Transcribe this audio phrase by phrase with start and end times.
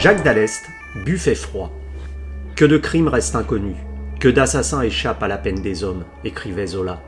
[0.00, 0.62] Jacques Dallest,
[1.04, 1.72] buffet froid.
[2.54, 3.74] Que de crimes restent inconnus,
[4.20, 7.02] que d'assassins échappent à la peine des hommes, écrivait Zola.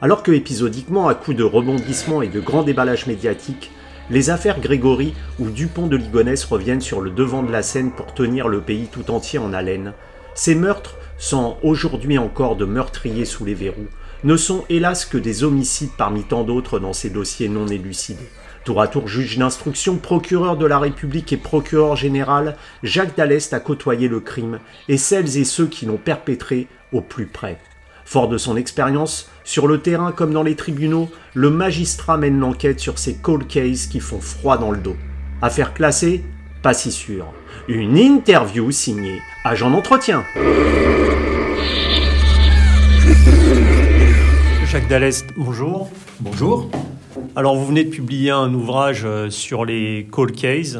[0.00, 3.70] Alors que épisodiquement, à coups de rebondissements et de grands déballages médiatiques,
[4.08, 8.14] les affaires Grégory ou Dupont de Ligonnès reviennent sur le devant de la scène pour
[8.14, 9.92] tenir le pays tout entier en haleine,
[10.34, 13.88] ces meurtres, sans aujourd'hui encore de meurtriers sous les verrous,
[14.24, 18.30] ne sont hélas que des homicides parmi tant d'autres dans ces dossiers non élucidés.
[18.64, 23.60] Tour à tour juge d'instruction, procureur de la République et procureur général, Jacques Dallest a
[23.60, 24.58] côtoyé le crime
[24.88, 27.58] et celles et ceux qui l'ont perpétré au plus près.
[28.04, 32.80] Fort de son expérience, sur le terrain comme dans les tribunaux, le magistrat mène l'enquête
[32.80, 34.96] sur ces cold cases qui font froid dans le dos.
[35.40, 36.22] Affaire classée
[36.62, 37.32] Pas si sûr.
[37.66, 40.22] Une interview signée Agent d'entretien.
[44.66, 45.90] Jacques Dallest, bonjour.
[46.20, 46.70] Bonjour.
[47.36, 50.78] Alors, vous venez de publier un ouvrage euh, sur les cold cases,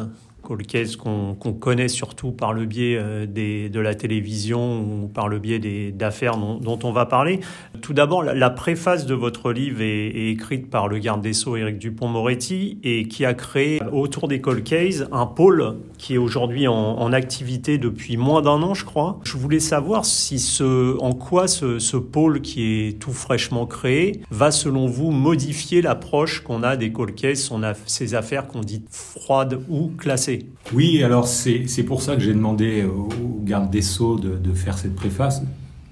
[0.97, 6.37] qu'on connaît surtout par le biais euh, de la télévision ou par le biais d'affaires
[6.37, 7.39] dont, dont, on va parler.
[7.81, 11.77] Tout d'abord, la, préface de votre livre est, écrite par le garde des Sceaux Éric
[11.77, 17.11] Dupont-Moretti et qui a créé autour des cold cases un pôle qui est aujourd'hui en,
[17.11, 19.19] activité depuis moins d'un an, je crois.
[19.23, 20.61] Je voulais savoir si
[20.99, 26.63] en quoi ce, pôle qui est tout fraîchement créé va, selon vous, modifier l'approche qu'on
[26.63, 30.40] a des cold cases, on a ces affaires qu'on dit froides ou classées.
[30.73, 33.09] Oui, alors c'est pour ça que j'ai demandé au
[33.43, 35.41] garde des Sceaux de, de faire cette préface.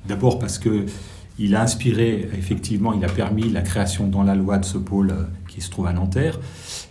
[0.08, 0.86] D'abord parce que
[1.40, 5.12] il a inspiré, effectivement, il a permis la création dans la loi de ce pôle
[5.12, 6.38] euh, qui se trouve à Nanterre,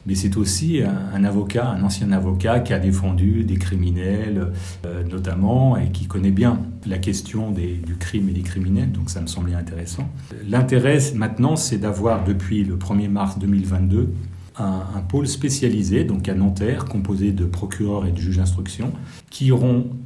[0.06, 4.53] mais c'est aussi un, avocat, un ancien avocat qui a défendu des criminels,
[4.87, 9.11] euh, notamment, et qui connaît bien la question des, du crime et des criminels, donc
[9.11, 10.09] ça me semblait intéressant.
[10.48, 14.15] L'intérêt maintenant, c'est d'avoir, depuis le 1er mars 2022,
[14.59, 18.92] un, pôle spécialisé, donc à Nanterre, composé de procureurs et de juges d'instruction,
[19.31, 19.50] qui,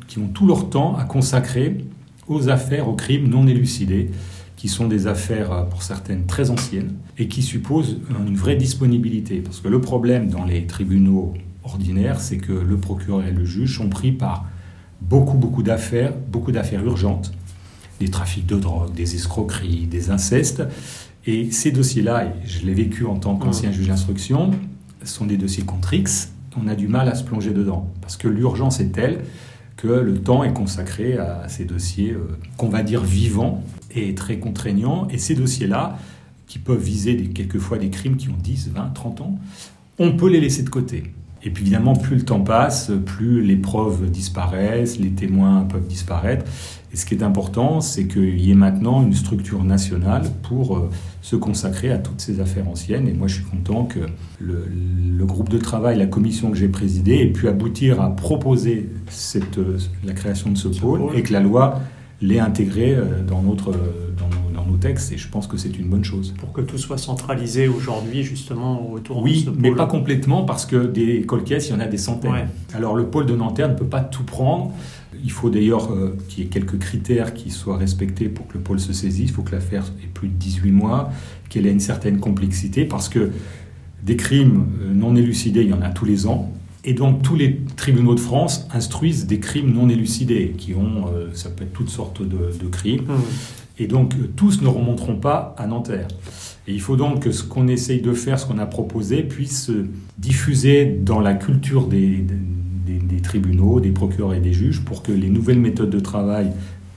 [0.06, 1.84] qui ont tout leur temps à consacrer
[2.28, 4.10] aux affaires, aux crimes non élucidés,
[4.56, 9.40] qui sont des affaires pour certaines très anciennes et qui supposent une vraie disponibilité.
[9.40, 11.34] Parce que le problème dans les tribunaux
[11.64, 14.46] ordinaires, c'est que le procureur et le juge sont pris par
[15.00, 17.32] beaucoup, beaucoup d'affaires, beaucoup d'affaires urgentes,
[18.00, 20.62] des trafics de drogue, des escroqueries, des incestes.
[21.26, 23.74] Et ces dossiers-là, je l'ai vécu en tant qu'ancien mmh.
[23.74, 24.50] juge d'instruction,
[25.04, 26.32] sont des dossiers contre X.
[26.56, 29.20] On a du mal à se plonger dedans parce que l'urgence est telle
[29.76, 34.38] que le temps est consacré à ces dossiers euh, qu'on va dire vivants et très
[34.38, 35.08] contraignants.
[35.10, 35.98] Et ces dossiers-là,
[36.46, 39.38] qui peuvent viser des, quelquefois des crimes qui ont 10, 20, 30 ans,
[39.98, 41.04] on peut les laisser de côté.
[41.44, 46.44] Et puis évidemment, plus le temps passe, plus les preuves disparaissent, les témoins peuvent disparaître.
[46.92, 50.90] Et ce qui est important, c'est qu'il y ait maintenant une structure nationale pour euh,
[51.22, 53.08] se consacrer à toutes ces affaires anciennes.
[53.08, 54.00] Et moi, je suis content que
[54.38, 54.68] le,
[55.16, 59.58] le groupe de travail, la commission que j'ai présidée, ait pu aboutir à proposer cette,
[59.58, 61.80] euh, la création de ce pôle et que la loi
[62.20, 63.72] l'ait intégré euh, dans notre
[64.64, 66.34] dans nos, textes et je pense que c'est une bonne chose.
[66.38, 69.54] Pour que tout soit centralisé aujourd'hui justement autour oui, de ce pôle.
[69.54, 72.32] Oui, mais pas complètement parce que des colcaisses, il y en a des centaines.
[72.32, 72.46] Ouais.
[72.74, 74.72] Alors le pôle de Nanterre ne peut pas tout prendre.
[75.22, 78.60] Il faut d'ailleurs euh, qu'il y ait quelques critères qui soient respectés pour que le
[78.60, 79.30] pôle se saisisse.
[79.30, 81.10] Il faut que l'affaire ait plus de 18 mois,
[81.48, 83.30] qu'elle ait une certaine complexité parce que
[84.02, 86.52] des crimes euh, non élucidés, il y en a tous les ans.
[86.84, 91.28] Et donc tous les tribunaux de France instruisent des crimes non élucidés, qui ont, euh,
[91.32, 93.02] ça peut être toutes sortes de, de crimes.
[93.02, 93.22] Mmh.
[93.82, 96.06] Et donc tous ne remonteront pas à Nanterre.
[96.68, 99.66] Et il faut donc que ce qu'on essaye de faire, ce qu'on a proposé, puisse
[99.66, 99.86] se
[100.18, 102.24] diffuser dans la culture des,
[102.86, 106.52] des, des, tribunaux, des procureurs et des juges, pour que les nouvelles méthodes de travail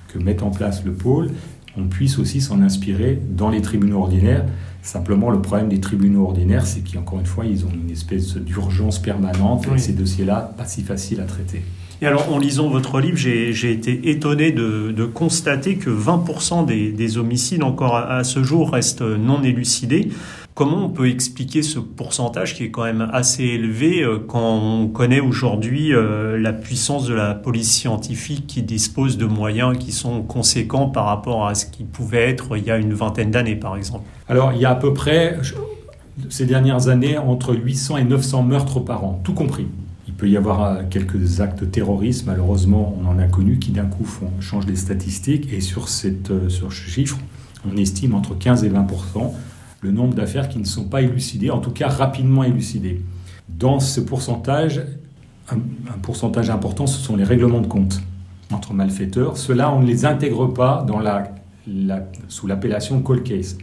[0.09, 1.31] que met en place le pôle,
[1.75, 4.45] on puisse aussi s'en inspirer dans les tribunaux ordinaires.
[4.83, 8.99] Simplement, le problème des tribunaux ordinaires, c'est qu'encore une fois, ils ont une espèce d'urgence
[8.99, 9.77] permanente oui.
[9.77, 11.63] et ces dossiers-là, pas si faciles à traiter.
[12.01, 17.17] Et alors, en lisant votre livre, j'ai été étonné de, constater que 20% des, des,
[17.17, 20.09] homicides, encore à, à, ce jour, restent non élucidés.
[20.55, 24.87] Comment on peut expliquer ce pourcentage qui est quand même assez élevé euh, quand on
[24.87, 30.21] connaît aujourd'hui euh, la puissance de la police scientifique qui dispose de moyens qui sont
[30.21, 33.75] conséquents par rapport à ce qui pouvait être il y a une vingtaine d'années, par
[33.75, 34.05] exemple?
[34.29, 35.37] Alors, il y a à peu près,
[36.29, 39.67] ces dernières années, entre 800 et 900 meurtres par an, tout compris.
[40.17, 44.31] Peut y avoir quelques actes terroristes, malheureusement, on en a connu, qui d'un coup font,
[44.39, 45.51] changent les statistiques.
[45.51, 47.17] Et sur, cette, euh, sur ce chiffre,
[47.69, 49.33] on estime entre 15 et 20%
[49.81, 53.01] le nombre d'affaires qui ne sont pas élucidées, en tout cas rapidement élucidées.
[53.47, 54.81] Dans ce pourcentage,
[55.49, 55.59] un,
[56.01, 58.01] pourcentage important, ce sont les règlements de compte
[58.51, 59.37] entre malfaiteurs.
[59.37, 61.31] Ceux-là, on ne les intègre pas dans la,
[62.27, 63.57] sous l'appellation cold case.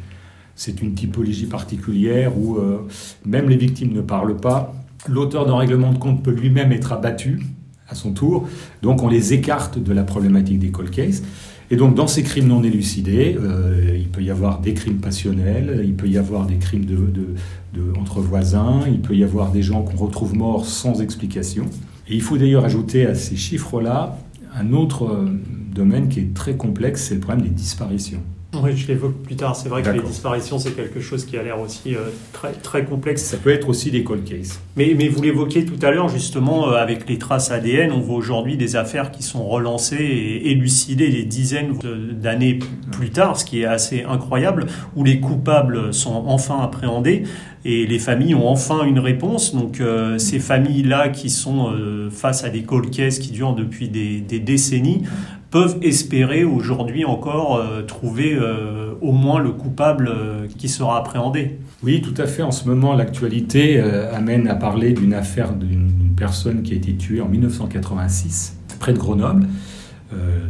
[0.54, 2.86] C'est une typologie particulière où euh,
[3.24, 4.74] même les victimes ne parlent pas.
[5.08, 7.40] L'auteur d'un règlement de compte peut lui-même être abattu
[7.88, 8.48] à son tour.
[8.82, 11.22] Donc on les écarte de la problématique des cold cases.
[11.70, 15.82] Et donc dans ces crimes non élucidés, euh, il peut y avoir des crimes passionnels,
[15.84, 19.82] il peut y avoir des crimes de, entre voisins, il peut y avoir des gens
[19.82, 21.64] qu'on retrouve morts sans explication.
[22.08, 24.18] Et il faut d'ailleurs ajouter à ces chiffres-là
[24.54, 25.40] un autre euh,
[25.74, 28.20] domaine qui est très complexe, c'est le problème des disparitions.
[28.54, 29.56] Oui, je l'évoque plus tard.
[29.56, 32.84] C'est vrai que les disparitions, c'est quelque chose qui a l'air aussi euh, très, très
[32.84, 33.22] complexe.
[33.22, 34.60] Ça peut être aussi des cold cases.
[34.76, 38.16] Mais, mais vous l'évoquiez tout à l'heure, justement, euh, avec les traces ADN, on voit
[38.16, 41.78] aujourd'hui des affaires qui sont relancées et élucidées des dizaines
[42.12, 42.58] d'années
[42.90, 44.66] plus tard, ce qui est assez incroyable,
[44.96, 47.22] où les coupables sont enfin appréhendés
[47.64, 49.54] et les familles ont enfin une réponse.
[49.54, 51.72] Donc euh, ces familles-là qui sont
[52.10, 55.04] face à des cold cases qui durent depuis des, des décennies
[55.52, 61.58] peuvent espérer aujourd'hui encore euh, trouver euh, au moins le coupable euh, qui sera appréhendé.
[61.82, 62.42] Oui, tout à fait.
[62.42, 67.20] En ce moment, l'actualité amène à parler d'une affaire d'une personne qui a été tuée
[67.20, 69.46] en 1986 près de Grenoble.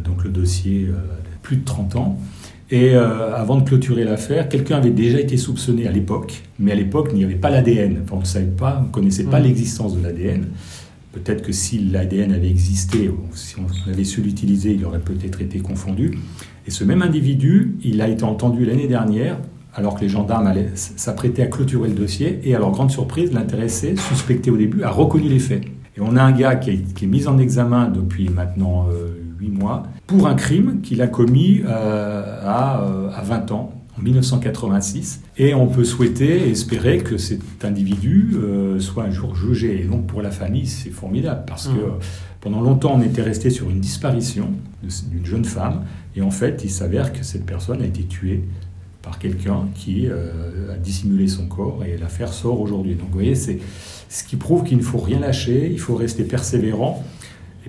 [0.03, 2.19] donc le dossier a plus de 30 ans.
[2.69, 7.09] Et avant de clôturer l'affaire, quelqu'un avait déjà été soupçonné à l'époque, mais à l'époque,
[7.11, 8.01] il n'y avait pas l'ADN.
[8.03, 9.43] Enfin, on ne savait pas, on ne connaissait pas mmh.
[9.43, 10.45] l'existence de l'ADN.
[11.13, 15.59] Peut-être que si l'ADN avait existé, si on avait su l'utiliser, il aurait peut-être été
[15.59, 16.17] confondu.
[16.65, 19.37] Et ce même individu, il a été entendu l'année dernière,
[19.75, 23.95] alors que les gendarmes s'apprêtaient à clôturer le dossier, et à leur grande surprise, l'intéressé,
[23.95, 25.63] suspecté au début, a reconnu les faits.
[25.95, 29.83] Et on a un gars qui est, mis en examen depuis maintenant euh, huit mois
[30.07, 35.21] pour un crime qu'il a commis euh, à, euh, à 20 ans, 1986.
[35.37, 39.81] Et on peut souhaiter, espérer que cet individu euh, soit un jour jugé.
[39.81, 41.99] Et donc pour la famille, c'est formidable parce que mmh.
[42.41, 44.51] pendant longtemps, on était resté sur une disparition
[44.81, 45.83] d'une jeune femme.
[46.15, 48.43] Et en fait, il s'avère que cette personne a été tuée
[49.03, 52.95] par quelqu'un qui euh, a dissimulé son corps et l'affaire sort aujourd'hui.
[52.95, 53.59] Donc vous voyez, c'est
[54.09, 57.03] ce qui prouve qu'il ne faut rien lâcher, il faut rester persévérant.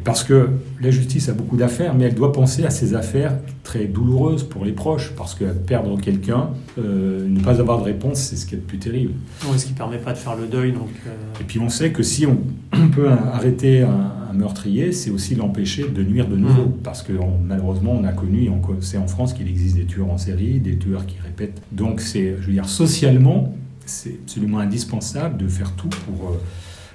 [0.04, 0.48] Et parce que
[0.80, 4.64] la justice a beaucoup d'affaires, mais elle doit penser à ces affaires très douloureuses pour
[4.64, 8.54] les proches, parce que perdre quelqu'un, euh, ne pas avoir de réponse, c'est ce qui
[8.54, 9.12] est le plus terrible.
[9.46, 10.72] Oui, ce qui ne permet pas de faire le deuil.
[10.72, 11.40] Donc, euh.
[11.40, 12.38] Et puis on sait que si on,
[12.94, 16.78] peut arrêter un, meurtrier, c'est aussi l'empêcher de nuire de nouveau, mmh.
[16.82, 17.12] parce que
[17.46, 20.76] malheureusement on a connu, on sait en France qu'il existe des tueurs en série, des
[20.76, 21.62] tueurs qui répètent.
[21.70, 23.54] Donc c'est, je veux dire, socialement,
[23.86, 26.30] c'est absolument indispensable de faire tout pour...
[26.30, 26.36] Euh,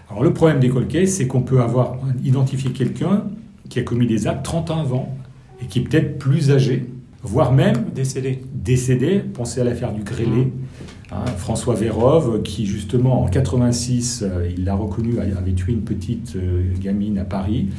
[0.10, 3.26] alors le problème des cold c'est qu'on peut avoir identifié quelqu'un
[3.70, 5.16] qui a commis des actes 30 ans avant
[5.62, 6.88] et qui est peut-être plus âgé,
[7.22, 8.42] voire même décédé.
[8.54, 9.20] Décédé.
[9.20, 10.46] Pensez à l'affaire du Grélé.
[10.46, 10.52] Mmh.
[11.12, 16.36] Hein, François Vérove, qui justement en 86, euh, il l'a reconnu, avait tué une petite
[16.36, 17.70] euh, gamine à Paris.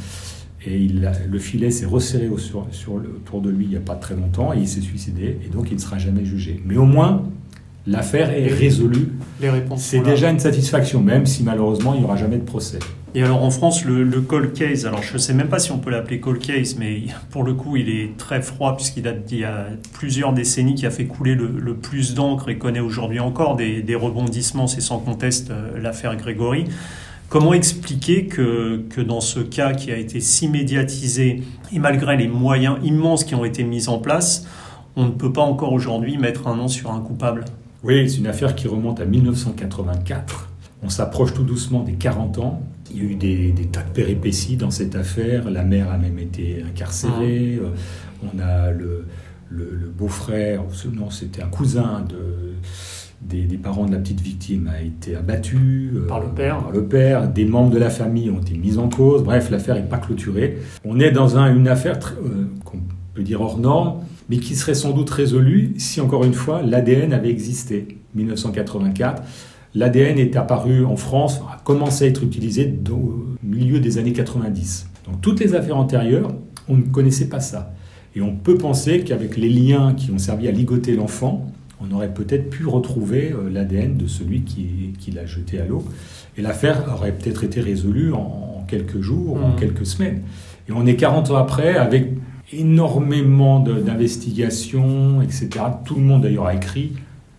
[0.67, 3.81] Et il le filet s'est resserré sur, sur le, autour de lui il n'y a
[3.81, 5.39] pas très longtemps et il s'est suicidé.
[5.45, 6.61] Et donc il ne sera jamais jugé.
[6.67, 7.23] Mais au moins,
[7.87, 9.13] l'affaire est résolue.
[9.41, 12.79] Les réponses C'est déjà une satisfaction, même si malheureusement il n'y aura jamais de procès.
[13.15, 15.73] Et alors en France, le, le cold case, alors je ne sais même pas si
[15.73, 19.25] on peut l'appeler cold case, mais pour le coup il est très froid puisqu'il date
[19.25, 23.21] d'il y a plusieurs décennies qui a fait couler le, plus d'encre et connaît aujourd'hui
[23.21, 26.65] encore des, rebondissements, c'est sans conteste euh, l'affaire Grégory.
[27.29, 31.43] Comment expliquer que, que dans ce cas qui a été si médiatisé
[31.73, 34.47] et malgré les moyens immenses qui ont été mis en place,
[34.97, 37.45] on ne peut pas encore aujourd'hui mettre un nom sur un coupable?
[37.83, 40.49] Oui, c'est une affaire qui remonte à 1984.
[40.83, 42.63] On s'approche tout doucement des 40 ans.
[42.93, 45.51] Il y a eu des, tas de péripéties dans cette affaire.
[45.51, 47.61] La mère a même été incarcérée.
[47.61, 47.65] Ah.
[47.65, 49.07] Euh, on a le,
[49.97, 50.63] beau-frère,
[50.95, 52.55] non, c'était un cousin de,
[53.23, 55.93] des, parents de la petite victime a été abattu.
[55.95, 56.59] Euh, par le père.
[56.59, 57.29] Par le père.
[57.29, 59.23] Des membres de la famille ont été mis en cause.
[59.23, 60.59] Bref, l'affaire n'est pas clôturée.
[60.85, 62.81] On est dans une affaire euh, qu'on
[63.15, 67.13] peut dire hors norme mais qui serait sans doute résolu si, encore une fois, l'ADN
[67.13, 67.99] avait existé.
[68.15, 69.23] 1984,
[69.75, 74.89] l'ADN est apparu en France, a commencé à être utilisé au milieu des années 90.
[75.07, 76.33] Donc toutes les affaires antérieures,
[76.69, 77.75] on ne connaissait pas ça.
[78.15, 82.13] Et on peut penser qu'avec les liens qui ont servi à ligoter l'enfant, on aurait
[82.13, 85.85] peut-être pu retrouver euh, l'ADN de celui qui, l'a jeté à l'eau.
[86.37, 89.57] Et l'affaire aurait peut-être été résolue en, quelques jours, en mmh.
[89.57, 90.23] quelques semaines.
[90.69, 92.11] Et on est 40 ans après avec
[92.53, 95.49] énormément d'investigations, etc.
[95.85, 96.93] Tout le monde d'ailleurs a écrit,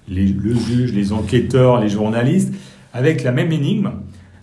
[0.07, 2.53] les, le juge, les enquêteurs, les journalistes,
[2.93, 3.91] avec la même énigme.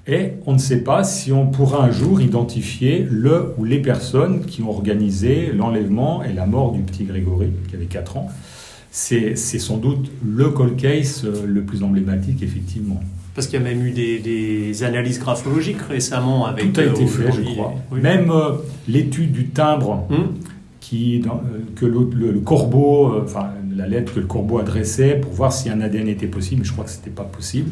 [0.07, 4.47] Et on ne sait pas si on pourra un jour identifier le ou les personnes
[4.47, 8.29] qui ont organisé l'enlèvement et la mort du petit Grégory, qui avait 4 ans.
[8.91, 13.01] C'est sans doute le cold case euh, le plus emblématique, effectivement.
[13.35, 16.73] Parce qu'il y a même eu des, analyses graphologiques récemment avec.
[16.73, 17.75] Tout a été euh, fait, je crois.
[17.93, 18.55] Même euh,
[18.89, 20.07] l'étude du timbre.
[20.11, 20.35] Hum
[20.89, 25.33] qui, dans, euh, que le, corbeau, euh, enfin la lettre que le corbeau adressait pour
[25.33, 27.71] voir si un ADN était possible, mais je crois que ce n'était pas possible.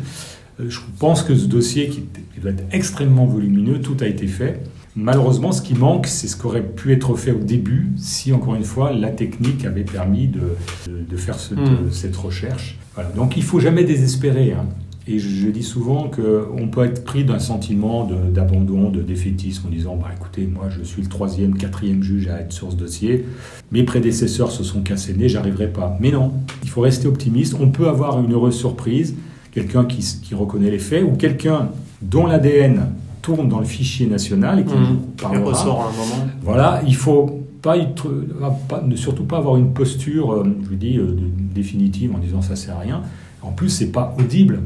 [0.60, 2.04] Euh, je pense que ce dossier, qui,
[2.40, 4.60] doit être extrêmement volumineux, tout a été fait.
[4.96, 8.54] Malheureusement, ce qui manque, c'est ce qui aurait pu être fait au début si, encore
[8.54, 10.56] une fois, la technique avait permis de,
[10.88, 11.90] de, faire hmm.
[11.90, 12.78] cette recherche.
[12.94, 13.10] Voilà.
[13.10, 14.52] Donc il faut jamais désespérer.
[14.52, 14.66] Hein.
[15.08, 19.96] Et je, dis souvent qu'on peut être pris d'un sentiment d'abandon, de, défaitisme, en disant
[19.96, 23.24] bah, écoutez, moi je suis le troisième, quatrième juge à être sur ce dossier,
[23.70, 25.96] mes prédécesseurs se sont cassés nez, j'arriverai pas.
[26.00, 26.32] Mais non,
[26.64, 27.54] il faut rester optimiste.
[27.60, 29.14] On peut avoir une heureuse surprise,
[29.52, 31.68] quelqu'un qui, qui reconnaît les faits, ou quelqu'un
[32.02, 32.86] dont l'ADN
[33.22, 34.98] tourne dans le fichier national et qui mmh.
[35.20, 35.44] parlera.
[35.44, 36.30] ressort à un moment.
[36.42, 41.16] Voilà, il faut pas, ne surtout pas avoir une posture, euh, je vous dis, euh,
[41.54, 43.02] définitive en disant ça sert à rien.
[43.42, 44.62] En plus, c'est pas audible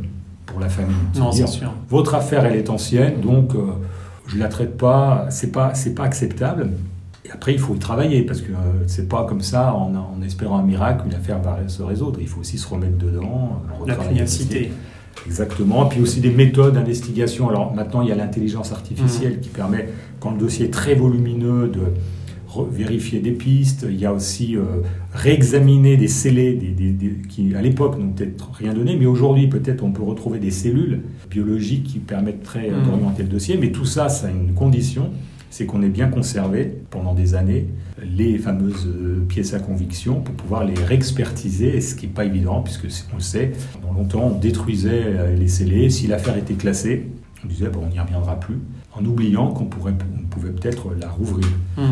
[0.51, 0.97] pour la famille.
[1.17, 1.73] Non, c'est sûr.
[1.89, 3.73] Votre affaire, elle est ancienne, donc euh,
[4.27, 5.27] je la traite pas.
[5.31, 6.71] C'est pas, c'est pas acceptable.
[7.25, 10.23] Et après, il faut y travailler parce que euh, c'est pas comme ça, en, en,
[10.25, 12.19] espérant un miracle, une affaire va se résoudre.
[12.21, 13.63] Il faut aussi se remettre dedans.
[13.83, 14.73] Euh, la pugnacité.
[15.27, 15.87] Exactement.
[15.87, 17.49] Puis aussi des méthodes d'investigation.
[17.49, 19.41] Alors maintenant, il y a l'intelligence artificielle mmh.
[19.41, 19.89] qui permet,
[20.19, 21.81] quand le dossier est très volumineux, de
[22.71, 26.59] vérifier des pistes, il y a aussi euh, réexaminer des scellés
[27.29, 31.03] qui, à l'époque, n'ont peut-être rien donné, mais aujourd'hui, peut-être, on peut retrouver des cellules
[31.31, 32.85] biologiques qui permettraient mmh.
[32.85, 33.57] d'orienter le dossier.
[33.57, 35.11] Mais tout ça, ça a une condition,
[35.51, 37.67] c'est qu'on ait bien conservé pendant des années
[38.03, 42.63] les fameuses euh, pièces à conviction pour pouvoir les réexpertiser, ce qui n'est pas évident,
[42.63, 45.91] puisque on le sait, pendant longtemps, on détruisait les scellés.
[45.91, 47.07] Si l'affaire était classée,
[47.45, 48.59] on disait, bon, on n'y reviendra plus
[48.93, 51.47] en oubliant qu'on on pouvait peut-être la rouvrir.
[51.77, 51.83] Mmh.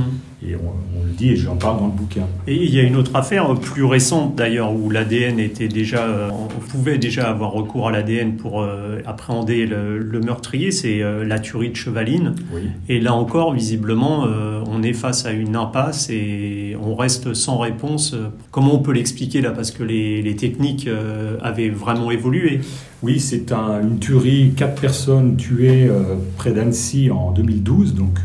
[0.47, 2.26] Et on, le dit, et j'en parle dans le bouquin.
[2.47, 6.30] Et il y a une autre affaire plus récente d'ailleurs, où l'ADN était déjà, euh,
[6.30, 11.40] on pouvait déjà avoir recours à l'ADN pour euh, appréhender le, meurtrier, c'est euh, la
[11.40, 12.37] tuerie de Chevaline.
[12.88, 14.26] Et là encore, visiblement,
[14.66, 18.14] on est face à une impasse et on reste sans réponse.
[18.50, 20.88] Comment on peut l'expliquer là Parce que les, les techniques
[21.42, 22.61] avaient vraiment évolué?
[23.02, 25.88] Oui, c'est une tuerie, quatre personnes tuées
[26.37, 28.21] près d'Annecy en 2012, donc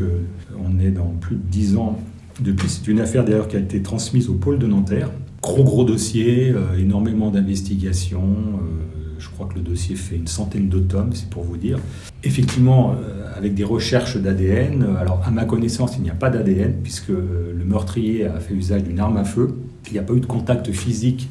[0.64, 1.98] on est dans plus de dix ans
[2.40, 2.68] depuis.
[2.68, 5.10] C'est une affaire d'ailleurs qui a été transmise au pôle de Nanterre.
[5.42, 8.22] Gros gros dossier, euh, énormément d'investigations.
[8.22, 11.78] Euh, je crois que le dossier fait une centaine de tomes, c'est pour vous dire.
[12.22, 16.74] Effectivement, euh, avec des recherches d'ADN, alors à ma connaissance, il n'y a pas d'ADN
[16.82, 19.54] puisque le meurtrier a fait usage d'une arme à feu.
[19.86, 21.28] Il n'y a pas eu de contact physique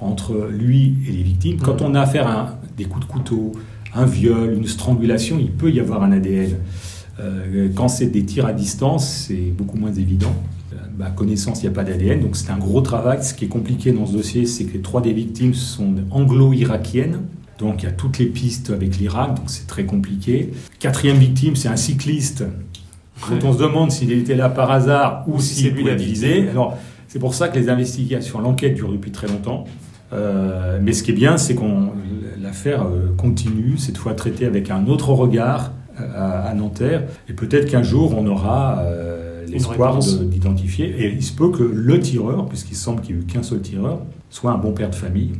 [0.00, 1.58] entre lui et les victimes.
[1.58, 3.52] Quand on a affaire à des coups de couteau,
[3.94, 6.56] un viol, une strangulation, il peut y avoir un ADN.
[7.20, 10.34] Euh, quand c'est des tirs à distance, c'est beaucoup moins évident.
[10.72, 13.22] À euh, ma connaissance, il n'y a pas d'ADN, donc c'est un gros travail.
[13.22, 17.20] Ce qui est compliqué dans ce dossier, c'est que les trois des victimes sont anglo-irakiennes.
[17.58, 20.50] Donc il y a toutes les pistes avec l'Irak, donc c'est très compliqué.
[20.80, 22.44] Quatrième victime, c'est un cycliste.
[23.20, 26.48] Quand on se demande s'il était là par hasard ou s'il si l'a visé.
[26.48, 29.64] Alors c'est pour ça que les investigations, l'enquête dure depuis très longtemps.
[30.12, 31.92] Euh, mais ce qui est bien, c'est qu'on
[32.42, 32.84] l'affaire
[33.16, 37.04] continue, cette fois traitée avec un autre regard, à, Nanterre.
[37.28, 40.86] Et peut-être qu'un jour, on aura euh, l'espoir d'identifier.
[40.86, 43.60] Et il se peut que le tireur, puisqu'il semble qu'il n'y ait eu qu'un seul
[43.60, 45.32] tireur, soit un bon père de famille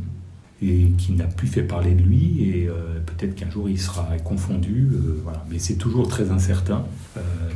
[0.61, 2.49] et qui n'a plus fait parler de lui.
[2.49, 4.89] Et euh, peut-être qu'un jour, il sera confondu.
[4.93, 5.43] Euh, voilà.
[5.49, 6.85] Mais c'est toujours très incertain.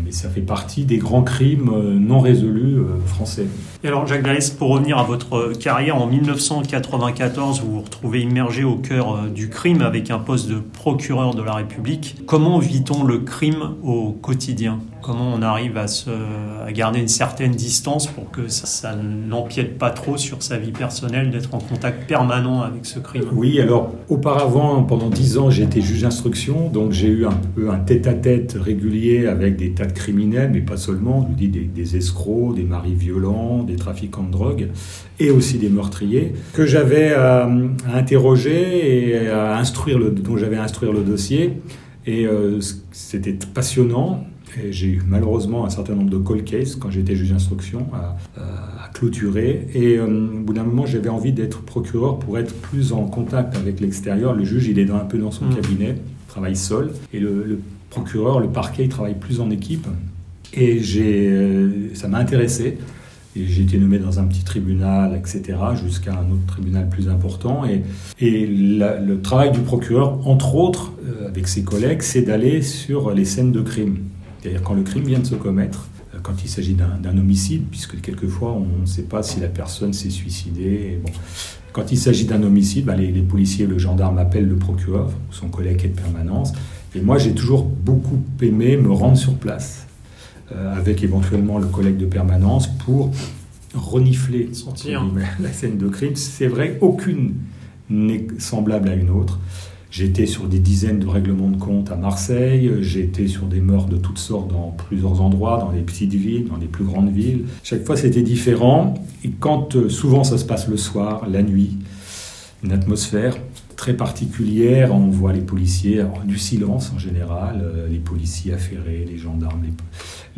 [0.09, 3.45] Mais ça fait partie des grands crimes non résolus français.
[3.83, 8.63] Et alors, Jacques Dallès, pour revenir à votre carrière, en 1994, vous vous retrouvez immergé
[8.63, 12.15] au cœur du crime avec un poste de procureur de la République.
[12.25, 14.79] Comment vit-on le crime au quotidien?
[15.09, 16.11] Comment on arrive à, se,
[16.71, 21.31] garder une certaine distance pour que ça, ça n'empiète pas trop sur sa vie personnelle,
[21.31, 25.81] d'être en contact permanent avec ce crime Oui, alors auparavant, pendant dix ans, j'ai été
[25.81, 30.51] juge d'instruction, donc j'ai eu un peu un tête-à-tête régulier avec des tas de criminels,
[30.53, 34.67] mais pas seulement, je dis des, des escrocs, des maris violents, des trafiquants de drogue,
[35.19, 40.63] et aussi des meurtriers, que j'avais à, à, interroger et à instruire, dont j'avais à
[40.63, 41.53] instruire le dossier.
[42.05, 42.59] Et euh,
[42.91, 44.23] c'était passionnant.
[44.69, 48.89] J'ai eu malheureusement un certain nombre de cold cases quand j'étais juge d'instruction à, à,
[48.93, 49.67] clôturer.
[49.73, 53.55] Et euh, au bout d'un moment, j'avais envie d'être procureur pour être plus en contact
[53.55, 54.33] avec l'extérieur.
[54.33, 55.55] Le juge, il est un peu dans son mmh.
[55.55, 55.95] cabinet,
[56.27, 56.91] travaille seul.
[57.13, 59.87] Et le, le, procureur, le parquet, il travaille plus en équipe.
[60.53, 62.77] Et euh, ça m'a intéressé.
[63.35, 67.63] J'ai été nommé dans un petit tribunal, etc., jusqu'à un autre tribunal plus important.
[67.65, 67.83] Et,
[68.19, 73.11] et la, le travail du procureur, entre autres, euh, avec ses collègues, c'est d'aller sur
[73.11, 73.99] les scènes de crime.
[74.41, 77.99] C'est-à-dire quand le crime vient de se commettre, euh, quand il s'agit d'un homicide, puisque
[78.01, 80.99] quelquefois on ne sait pas si la personne s'est suicidée.
[81.03, 81.11] Bon.
[81.71, 85.49] Quand il s'agit d'un homicide, ben les, les, policiers, le gendarme appellent le procureur, son
[85.49, 86.53] collègue est de permanence.
[86.95, 89.85] Et moi, j'ai toujours beaucoup aimé me rendre sur place,
[90.51, 93.11] euh, avec éventuellement le collègue de permanence, pour
[93.75, 95.05] renifler Sentir.
[95.39, 96.15] la scène de crime.
[96.15, 97.35] C'est vrai, aucune
[97.89, 99.39] n'est semblable à une autre.
[99.97, 103.97] Été sur des dizaines de règlements de compte à Marseille, été sur des meurtres de
[103.97, 107.45] toutes sortes dans plusieurs endroits, dans les petites villes, dans les plus grandes villes.
[107.63, 108.93] Chaque fois c'était différent,
[109.25, 111.77] et quand euh, souvent ça se passe le soir, la nuit,
[112.63, 113.35] une atmosphère
[113.75, 114.93] très particulière.
[114.93, 119.73] On voit les policiers, du silence en général, euh, les policiers affairés, les gendarmes, les,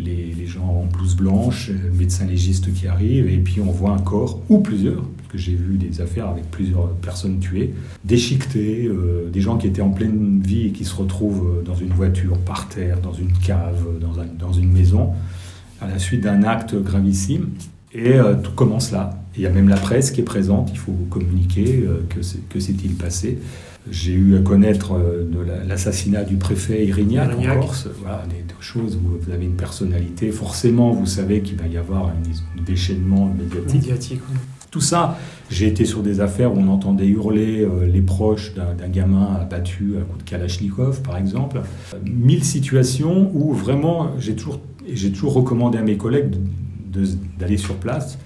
[0.04, 3.92] les, gens en blouse blanche, le euh, médecin légiste qui arrive, et puis on voit
[3.92, 8.88] un corps, ou plusieurs, parce que j'ai vu des affaires avec plusieurs personnes tuées, déchiquetées,
[8.88, 12.38] euh, des gens qui étaient en pleine vie et qui se retrouvent dans une voiture,
[12.40, 13.86] par terre, dans une cave,
[14.40, 15.12] dans, une maison,
[15.80, 17.50] à la suite d'un acte gravissime.
[17.94, 19.22] Et tout commence là.
[19.36, 22.96] Il y a même la presse qui est présente, il faut communiquer euh, que s'est-il
[22.96, 23.40] passé.
[23.90, 27.88] J'ai eu à connaître euh, de l'assassinat du préfet Irignac, en Corse.
[28.00, 30.30] Voilà, des, choses où vous avez une personnalité.
[30.32, 33.34] Forcément, vous savez qu'il va y avoir un, déchaînement
[33.74, 34.22] médiatique.
[34.70, 35.18] Tout ça,
[35.50, 39.96] j'ai été sur des affaires où on entendait hurler euh, les proches d'un gamin abattu
[39.98, 41.62] à coup de Kalachnikov, par exemple.
[42.06, 44.62] Mille situations où vraiment, j'ai toujours,
[45.14, 46.36] toujours recommandé à mes collègues
[47.40, 48.18] d'aller sur place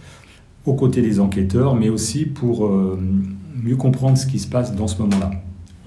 [0.65, 2.99] aux côtés des enquêteurs, mais aussi pour euh,
[3.63, 5.31] mieux comprendre ce qui se passe dans ce moment-là.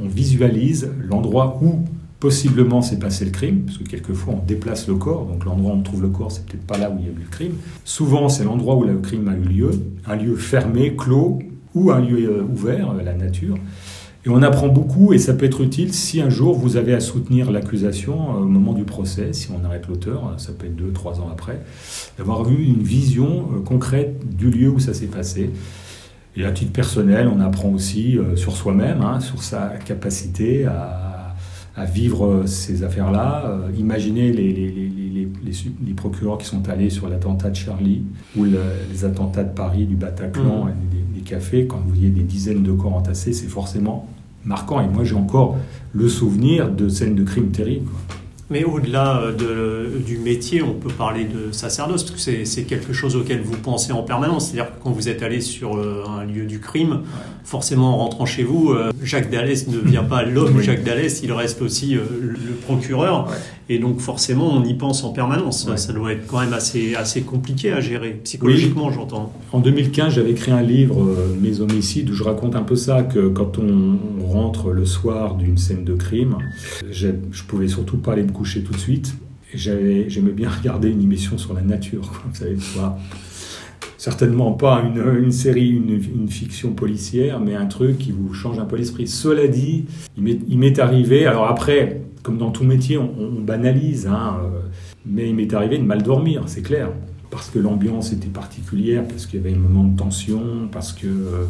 [0.02, 1.80] On visualise l'endroit où
[2.20, 5.76] possiblement s'est passé le crime, parce que quelquefois on déplace le corps, donc l'endroit où
[5.76, 7.52] on trouve le corps, c'est peut-être pas là où il y a eu le crime.
[7.84, 9.70] Souvent, c'est l'endroit où le crime a eu lieu,
[10.06, 11.38] un lieu fermé, clos,
[11.74, 13.56] ou un lieu euh, ouvert, la nature.
[14.26, 17.00] Et on apprend beaucoup et ça peut être utile si un jour vous avez à
[17.00, 20.76] soutenir l'accusation euh, au moment du procès, si on arrête l'auteur, euh, ça peut être
[20.76, 21.62] deux, trois ans après,
[22.18, 25.50] d'avoir eu une vision euh, concrète du lieu où ça s'est passé.
[26.38, 31.04] Et à titre personnel, on apprend aussi sur soi-même, hein, sur sa capacité à,
[31.92, 33.56] vivre ces affaires-là.
[33.78, 38.02] imaginez les, les, procureurs qui sont allés sur l'attentat de Charlie
[38.36, 40.68] ou les attentats de Paris, du Bataclan, mmh.
[40.68, 44.08] et des, cafés, quand vous voyez des dizaines de corps entassés, c'est forcément
[44.44, 44.80] marquant.
[44.80, 45.58] Et moi, j'ai encore
[45.92, 47.90] le souvenir de scènes de crimes terribles.
[48.50, 53.14] Mais au-delà de, du métier, on peut parler de sacerdoce, parce que c'est quelque chose
[53.14, 54.46] auquel vous pensez en permanence.
[54.50, 57.02] C'est-à-dire que quand vous êtes allé sur euh, un lieu du crime,
[57.44, 61.32] forcément en rentrant chez vous, euh, Jacques Dallès ne vient pas l'homme Jacques Dallès, il
[61.32, 63.28] reste aussi euh, le procureur.
[63.70, 65.68] Et donc forcément, on y pense en permanence.
[65.76, 69.32] Ça doit être quand même assez, assez compliqué à gérer, psychologiquement, j'entends.
[69.52, 71.06] En 2015, j'avais écrit un livre,
[71.40, 75.56] Mes homicides, où je raconte un peu ça, que quand on, rentre le soir d'une
[75.56, 76.36] scène de crime,
[76.90, 77.08] je,
[77.46, 79.14] pouvais surtout pas aller me coucher tout de suite.
[79.54, 82.98] J'aimais bien regarder une émission sur la nature, vous savez, soit
[83.96, 88.58] certainement pas une, une série, une, une, fiction policière, mais un truc qui vous change
[88.58, 89.08] un peu l'esprit.
[89.08, 94.58] Cela dit, il m'est arrivé, alors après, comme dans tout métier, on, banalise, hein, euh,
[95.06, 96.90] mais il m'est arrivé de mal dormir, c'est clair,
[97.30, 101.06] parce que l'ambiance était particulière, parce qu'il y avait un moment de tension, parce que...
[101.06, 101.44] Euh,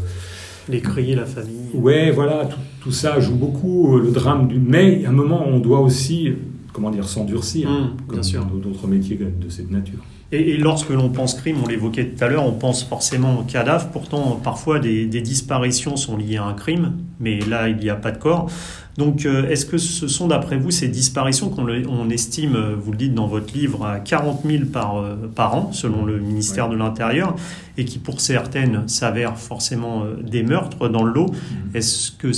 [0.68, 1.70] les cris, la famille.
[1.74, 4.60] Ouais, voilà, tout, tout, ça joue beaucoup, euh, le drame du...
[4.60, 6.28] Mais à un moment, on doit aussi,
[6.72, 10.04] comment dire, s'endurcir, mmh, comme dans d'autres métiers de cette nature.
[10.30, 13.88] Et, lorsque l'on pense crime, on l'évoquait tout à l'heure, on pense forcément au cadavre.
[13.88, 18.10] Pourtant, parfois, des, disparitions sont liées à un crime, mais là, il n'y a pas
[18.10, 18.50] de corps.
[18.98, 22.90] Donc, euh, est-ce que ce sont, d'après vous, ces disparitions qu'on on estime, euh, vous
[22.90, 26.68] le dites dans votre livre, à 40 000 par, euh, par an, selon le ministère
[26.68, 27.34] de l'Intérieur,
[27.78, 31.26] et qui, pour certaines, s'avèrent forcément des meurtres dans le lot?
[31.26, 31.76] Mmh.
[31.76, 32.32] Est-ce que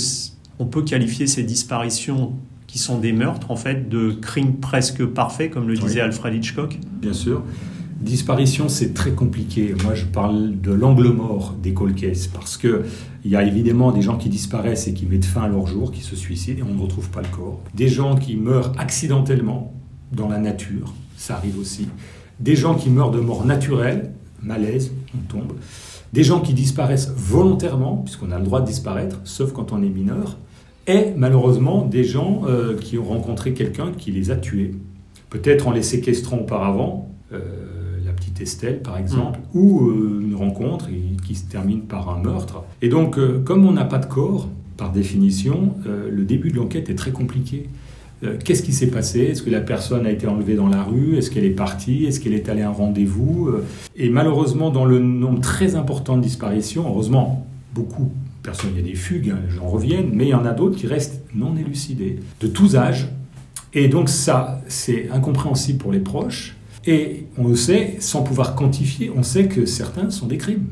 [0.59, 2.33] on peut qualifier ces disparitions
[2.67, 6.79] qui sont des meurtres, en fait, de crimes presque parfaits, comme le disait Alfred Hitchcock?
[7.01, 7.43] Bien sûr.
[8.01, 9.75] Disparition, c'est très compliqué.
[9.83, 12.83] Moi, je parle de l'angle mort des cold cases parce que
[13.23, 15.91] il y a évidemment des gens qui disparaissent et qui mettent fin à leur jour,
[15.91, 17.59] qui se suicident et on ne retrouve pas le corps.
[17.75, 19.71] Des gens qui meurent accidentellement
[20.11, 21.87] dans la nature, ça arrive aussi.
[22.39, 25.53] Des gens qui meurent de mort naturelle, malaise, on tombe.
[26.11, 29.89] Des gens qui disparaissent volontairement, puisqu'on a le droit de disparaître, sauf quand on est
[29.89, 30.37] mineur.
[30.87, 34.71] Et malheureusement, des gens euh, qui ont rencontré quelqu'un qui les a tués.
[35.29, 37.07] Peut-être en les séquestrant auparavant.
[37.31, 37.79] Euh,
[38.39, 39.59] Estelle, par exemple, mm.
[39.59, 40.89] ou euh, une rencontre
[41.25, 42.63] qui se termine par un meurtre.
[42.81, 46.57] Et donc, euh, comme on n'a pas de corps, par définition, euh, le début de
[46.57, 47.69] l'enquête est très compliqué.
[48.45, 49.21] Qu'est-ce qui s'est passé?
[49.21, 51.17] Est-ce que la personne a été enlevée dans la rue?
[51.17, 52.05] Est-ce qu'elle est partie?
[52.05, 53.49] Est-ce qu'elle est allée à un rendez-vous?
[53.95, 58.11] Et malheureusement, dans le nombre très important de disparitions, heureusement, beaucoup,
[58.43, 60.77] personne, il y a des fugues, hein, j'en reviens, mais il y en a d'autres
[60.77, 63.09] qui restent non élucidées, de tous âges.
[63.73, 66.55] Et donc ça, c'est incompréhensible pour les proches.
[66.85, 70.67] Et on le sait, sans pouvoir quantifier, on sait que certains sont des crimes.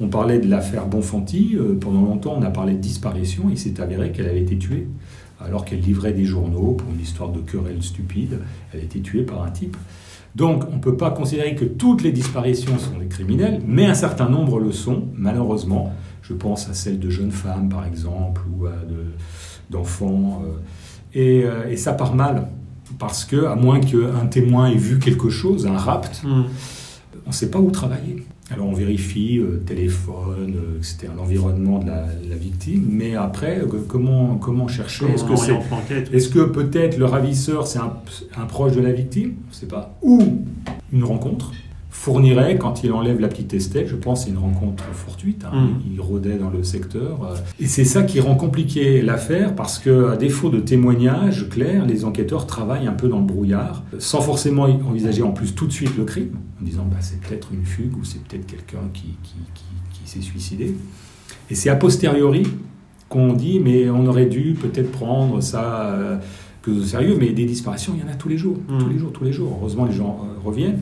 [0.00, 3.80] On parlait de l'affaire Bonfanti, euh, pendant longtemps on a parlé de disparition, il s'est
[3.80, 4.86] avéré qu'elle avait été tuée,
[5.40, 8.38] alors qu'elle livrait des journaux pour une histoire de querelle stupide,
[8.72, 9.76] elle a été tuée par un type.
[10.36, 13.94] Donc on ne peut pas considérer que toutes les disparitions sont des criminels, mais un
[13.94, 15.92] certain nombre le sont, malheureusement,
[16.22, 18.66] je pense à celle de jeunes femmes, par exemple, ou
[19.70, 20.42] d'enfants.
[21.14, 22.48] Et, et, ça part mal,
[22.98, 26.44] parce que, à moins qu'un témoin ait vu quelque chose, un rapt, mm.
[27.26, 28.24] on ne sait pas où travailler.
[28.50, 34.36] Alors on vérifie euh, téléphone, euh, etc., l'environnement de la, victime, mais après, euh, comment,
[34.36, 35.04] comment chercher?
[35.12, 35.54] Est-ce que, c'est,
[36.14, 37.92] est-ce que peut-être le ravisseur, c'est un,
[38.38, 39.34] un proche de la victime?
[39.46, 39.98] On ne sait pas.
[40.00, 40.44] Ou
[40.92, 41.52] une rencontre
[41.98, 45.62] fournirait, quand il enlève la petite Estelle, je pense c'est une rencontre fortuite, hein.
[45.62, 45.80] mm.
[45.92, 47.24] il rôdait dans le secteur.
[47.24, 47.34] Euh.
[47.58, 52.04] Et c'est ça qui rend compliqué l'affaire, parce que à défaut de témoignages clairs, les
[52.04, 55.96] enquêteurs travaillent un peu dans le brouillard, sans forcément envisager en plus tout de suite
[55.98, 59.34] le crime, en disant bah, c'est peut-être une fugue ou c'est peut-être quelqu'un qui, qui,
[59.52, 60.76] qui, s'est suicidé.
[61.50, 62.44] Et c'est a posteriori
[63.08, 66.16] qu'on dit mais on aurait dû peut-être prendre ça euh,
[66.62, 68.78] que au sérieux, mais des disparitions, il y en a tous les jours, mm.
[68.78, 69.58] tous les jours, tous les jours.
[69.60, 70.80] Heureusement, les gens euh, reviennent.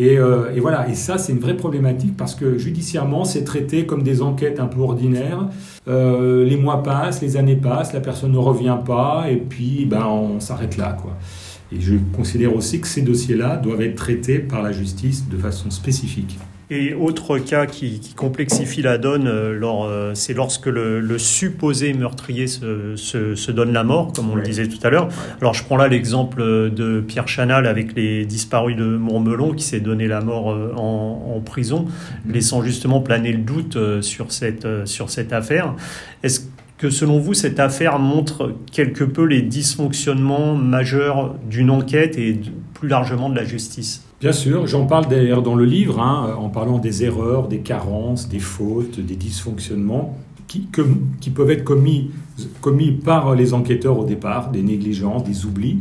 [0.00, 4.02] Euh, et, voilà, et ça c'est une vraie problématique parce que judiciairement c'est traité comme
[4.02, 5.48] des enquêtes un peu ordinaires.
[5.88, 10.06] Euh, les mois passent, les années passent, la personne ne revient pas et puis ben,
[10.06, 10.96] on s'arrête là.
[11.00, 11.16] Quoi.
[11.72, 15.70] Et je considère aussi que ces dossiers-là doivent être traités par la justice de façon
[15.70, 16.38] spécifique.
[16.72, 23.50] Et autre cas qui, complexifie la donne, euh, euh, c'est lorsque le, supposé meurtrier se,
[23.50, 25.08] donne la mort, comme on le disait tout à l'heure.
[25.40, 29.80] Alors je prends là l'exemple de Pierre Chanal avec les disparus de Montmelon qui s'est
[29.80, 31.86] donné la mort euh, en, prison,
[32.28, 35.74] laissant justement planer le doute sur cette, sur cette affaire.
[36.22, 36.42] Est-ce
[36.78, 42.38] que selon vous, cette affaire montre quelque peu les dysfonctionnements majeurs d'une enquête et
[42.74, 44.04] plus largement de la justice?
[44.20, 48.28] Bien sûr, j'en parle d'ailleurs dans le livre, hein, en parlant des erreurs, des carences,
[48.28, 50.14] des fautes, des dysfonctionnements
[50.46, 50.68] qui,
[51.30, 52.10] peuvent être commis,
[52.60, 55.78] commis par les enquêteurs au départ, des négligences, des oublis,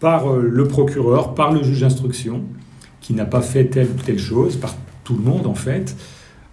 [0.00, 2.44] par euh, le procureur, par le juge d'instruction,
[3.02, 5.96] qui n'a pas fait telle ou telle chose, par tout le monde en fait,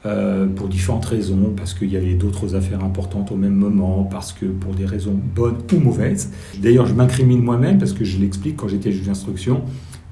[0.05, 4.33] euh, pour différentes raisons, parce qu'il y avait d'autres affaires importantes au même moment, parce
[4.33, 6.31] que pour des raisons bonnes ou mauvaises.
[6.59, 9.61] D'ailleurs, je m'incrimine moi-même, parce que je l'explique quand j'étais juge d'instruction,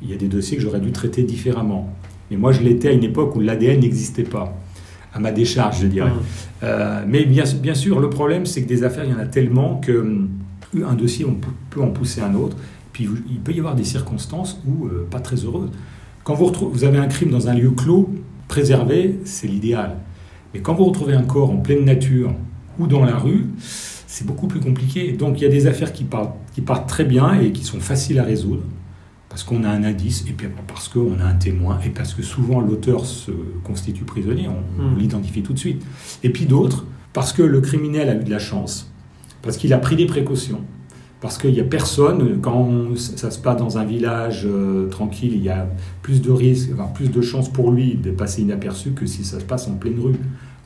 [0.01, 1.93] il y a des dossiers que j'aurais dû traiter différemment.
[2.29, 4.57] Mais moi, je l'étais à une époque où l'ADN n'existait pas,
[5.13, 6.09] à ma décharge, je dirais.
[6.09, 6.63] Mmh.
[6.63, 9.25] Euh, mais bien, bien, sûr, le problème, c'est que des affaires, il y en a
[9.25, 11.35] tellement que euh, un dossier, on
[11.69, 12.55] peut en pousser un autre.
[12.93, 15.69] Puis il peut y avoir des circonstances où euh, pas très heureuses.
[16.23, 18.09] Quand vous, vous avez un crime dans un lieu clos,
[18.47, 19.97] préservé, c'est l'idéal.
[20.53, 22.33] Mais quand vous retrouvez un corps en pleine nature
[22.79, 25.13] ou dans la rue, c'est beaucoup plus compliqué.
[25.13, 27.79] Donc il y a des affaires qui partent, qui partent très bien et qui sont
[27.79, 28.63] faciles à résoudre
[29.31, 32.21] parce qu'on a un indice, et puis parce qu'on a un témoin, et parce que
[32.21, 33.31] souvent l'auteur se
[33.63, 34.99] constitue prisonnier, on, hmm.
[34.99, 35.81] l'identifie tout de suite.
[36.21, 38.91] Et puis d'autres, parce que le criminel a eu de la chance,
[39.41, 40.59] parce qu'il a pris des précautions,
[41.21, 45.43] parce qu'il n'y a personne, quand ça se passe dans un village euh, tranquille, il
[45.43, 45.65] y a
[46.01, 49.45] plus de risques, plus de chances pour lui de passer inaperçu que si ça se
[49.45, 50.15] passe en pleine rue.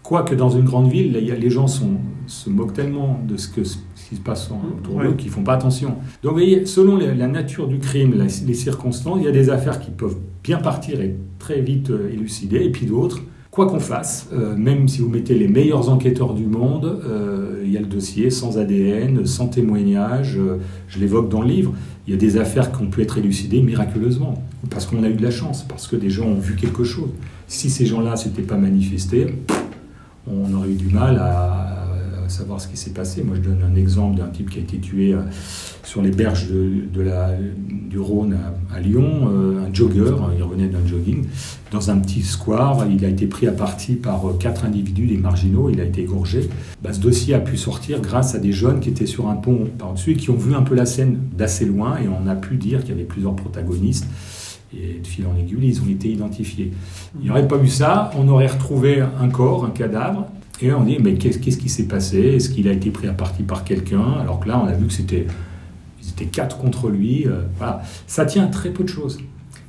[0.01, 3.61] Quoique dans une grande ville, les gens se moquent tellement de ce, que,
[4.09, 5.95] qui se passe autour d'eux qu'ils ne font pas attention.
[6.21, 9.79] Donc vous voyez, selon la nature du crime, les circonstances, il y a des affaires
[9.79, 14.29] qui peuvent bien partir et très vite euh, élucider, et puis d'autres, quoi qu'on fasse,
[14.33, 17.87] euh, même si vous mettez les meilleurs enquêteurs du monde, euh, il y a le
[17.87, 20.37] dossier sans ADN, sans témoignage,
[20.87, 21.73] je l'évoque dans le livre,
[22.07, 25.15] il y a des affaires qui ont pu être élucidées miraculeusement, parce qu'on a eu
[25.15, 27.09] de la chance, parce que des gens ont vu quelque chose.
[27.47, 29.27] Si ces gens-là ne s'étaient pas manifestés,
[30.27, 31.64] on aurait eu du mal à,
[32.29, 33.23] savoir ce qui s'est passé.
[33.23, 35.21] Moi, je donne un exemple d'un type qui a été tué euh,
[35.83, 37.31] sur les berges de, la,
[37.89, 38.37] du Rhône
[38.73, 41.25] à, Lyon, euh, un jogger, il revenait d'un jogging,
[41.71, 42.85] dans un petit square.
[42.89, 46.01] Il a été pris à partie par euh, quatre individus, des marginaux, il a été
[46.01, 46.49] égorgé.
[46.81, 49.67] Bah, ce dossier a pu sortir grâce à des jeunes qui étaient sur un pont
[49.77, 52.55] par-dessus et qui ont vu un peu la scène d'assez loin, et on a pu
[52.57, 54.07] dire qu'il y avait plusieurs protagonistes
[54.73, 56.71] et de fil en aiguille, ils ont été identifiés.
[57.19, 60.27] Il n'y aurait pas eu ça, on aurait retrouvé un corps, un cadavre,
[60.61, 62.19] et on dit, mais qu'est-ce qui s'est passé?
[62.19, 64.13] Est-ce qu'il a été pris à partie par quelqu'un?
[64.21, 65.27] Alors que là, on a vu que c'était
[66.31, 67.27] quatre contre lui.
[67.27, 67.41] Euh.
[68.07, 69.17] Ça tient à très peu de choses.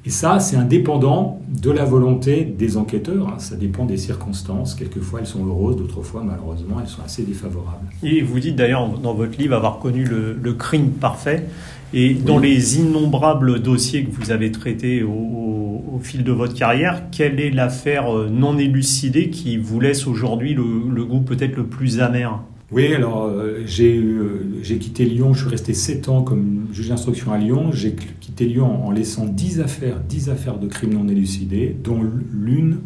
[0.05, 3.29] Et ça, c'est indépendant de la volonté des enquêteurs.
[3.29, 3.39] Hein.
[3.39, 4.77] Ça dépend des circonstances.
[4.77, 7.89] Quelquefois, elles sont heureuses, d'autres fois, malheureusement, elles sont assez défavorables.
[8.05, 11.49] Et vous dites d'ailleurs dans votre livre avoir connu le crime parfait.
[11.95, 17.41] Et dans les innombrables dossiers que vous avez traités au, fil de votre carrière, quelle
[17.41, 22.43] est l'affaire euh, non élucidée qui vous laisse aujourd'hui le, goût peut-être le plus amer?
[22.71, 27.33] Oui, alors euh, euh, j'ai quitté Lyon, je suis resté 7 ans comme juge d'instruction
[27.33, 27.71] à Lyon.
[27.73, 32.81] J'ai quitté Lyon en laissant 10 affaires, 10 affaires de crimes non élucidés, dont l'une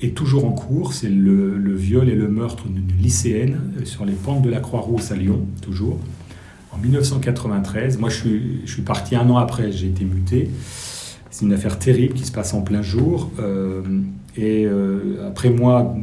[0.00, 4.12] est toujours en cours, c'est le, le, viol et le meurtre d'une lycéenne sur les
[4.12, 6.00] pentes de la Croix-Rousse à Lyon, toujours
[6.76, 7.98] en 1993.
[7.98, 8.16] Moi, je
[8.64, 10.50] suis, parti un an après, j'ai été muté.
[11.30, 13.30] C'est une affaire terrible qui se passe en plein jour.
[13.38, 13.82] Euh,
[14.36, 15.96] et euh, après moi,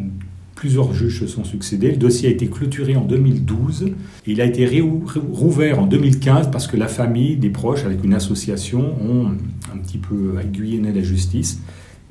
[0.64, 1.92] Plusieurs juges se sont succédés.
[1.92, 3.84] Le dossier a été clôturé en 2012
[4.26, 4.82] et il a été
[5.34, 9.32] rouvert en 2015 parce que la famille, des proches, avec une association, ont
[9.74, 11.60] un petit peu aiguillonné la justice.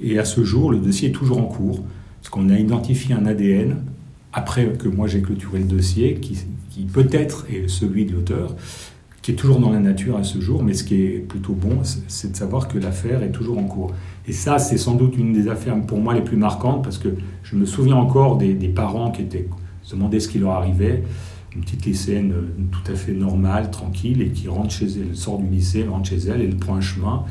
[0.02, 1.82] Et à ce jour, le dossier est toujours en cours
[2.20, 3.76] parce qu'on a identifié un ADN
[4.34, 6.36] après que moi j'ai clôturé le dossier qui,
[6.72, 8.56] qui peut-être est celui de l'auteur
[9.20, 11.78] qui est toujours dans la nature à ce jour, mais ce qui est plutôt bon,
[12.08, 13.92] c'est de savoir que l'affaire est toujours en cours.
[14.26, 17.08] Et ça, c'est sans doute une des affaires pour moi les plus marquantes, parce que
[17.44, 19.48] je me souviens encore des, parents qui étaient,
[19.82, 21.04] se demandaient ce qui leur arrivait,
[21.54, 25.38] une petite lycéenne euh, tout à fait normale, tranquille, et qui rentre chez elle, sort
[25.38, 27.24] du lycée, rentre chez elle, elle prend un chemin,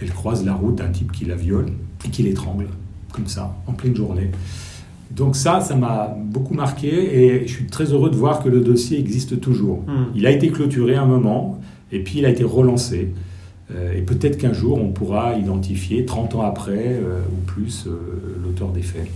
[0.00, 1.66] elle croise la route d'un type qui la viole
[2.06, 2.68] et qui l'étrangle,
[3.12, 4.30] comme ça, en pleine journée.
[5.14, 8.60] Donc ça, ça m'a beaucoup marqué et je suis très heureux de voir que le
[8.60, 9.84] dossier existe toujours.
[9.86, 10.06] Hmm.
[10.14, 11.60] Il a été clôturé un moment
[11.92, 13.12] et puis il a été relancé.
[13.70, 17.92] Euh, et peut-être qu'un jour, on pourra identifier, 30 ans après euh, ou plus, euh,
[18.42, 19.08] l'auteur des faits.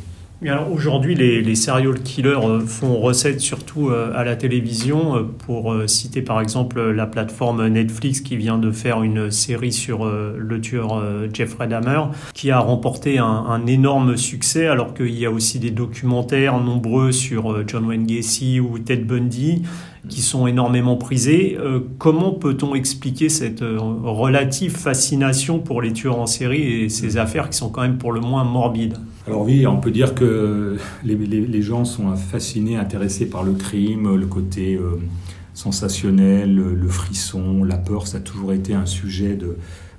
[0.73, 5.17] Aujourd'hui, les, les, serial killers euh, font recette surtout euh, à la télévision.
[5.17, 10.05] Euh, pour citer par exemple la plateforme Netflix qui vient de faire une série sur
[10.07, 12.03] le tueur Jeffrey Dahmer,
[12.35, 17.13] qui a remporté un, un énorme succès, alors qu'il y a aussi des documentaires nombreux
[17.13, 19.63] sur John Wayne Gacy ou Ted Bundy
[20.09, 21.57] qui sont énormément prisés.
[21.99, 27.57] Comment peut-on expliquer cette relative fascination pour les tueurs en série et ces affaires qui
[27.57, 28.99] sont quand même pour le moins morbides?
[29.29, 34.25] Alors oui, on peut dire que les, gens sont fascinés, intéressés par le crime, le
[34.25, 34.99] côté euh,
[35.59, 39.57] sensationnel, le frisson, la peur, ça a toujours été un sujet de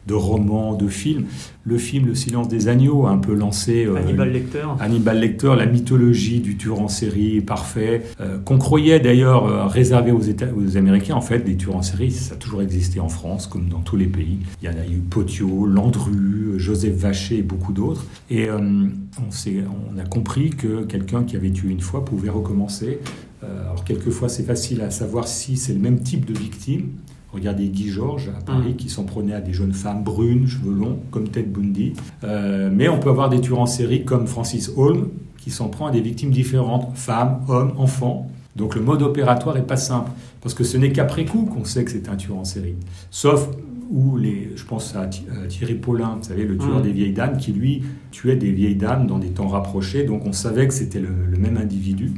[0.09, 1.25] de romans, de films.
[1.63, 4.65] Le film Le silence des agneaux a un peu lancé euh, Hannibal Lecter.
[4.79, 10.11] Hannibal Lecter, la mythologie du tueur en série parfait, euh, qu'on croyait d'ailleurs euh, réservé
[10.11, 11.15] aux, États, aux Américains.
[11.15, 13.97] En fait, des tueurs en série, ça a toujours existé en France, comme dans tous
[13.97, 14.39] les pays.
[14.63, 18.05] Il y en a eu Potio, Landru, Joseph Vacher et beaucoup d'autres.
[18.31, 22.99] Et on, on a compris que quelqu'un qui avait tué une fois pouvait recommencer.
[23.41, 26.89] Alors quelquefois, c'est facile à savoir si c'est le même type de victime.
[27.31, 28.75] Regardez Guy Georges à Paris mm.
[28.75, 31.93] qui s'en prenait à des jeunes femmes brunes, cheveux longs, comme Ted Bundy.
[32.23, 35.87] Euh, mais on peut avoir des tueurs en série comme Francis Holm qui s'en prend
[35.87, 38.29] à des victimes différentes, femmes, hommes, enfants.
[38.55, 41.85] Donc le mode opératoire est pas simple parce que ce n'est qu'après coup qu'on sait
[41.85, 42.75] que c'est un tueur en série.
[43.11, 43.47] Sauf
[43.91, 45.07] où les, je pense à
[45.47, 46.83] Thierry Paulin, vous savez, le tueur mm.
[46.83, 50.03] des vieilles dames, qui lui tuait des vieilles dames dans des temps rapprochés.
[50.03, 52.11] Donc on savait que c'était le, même individu.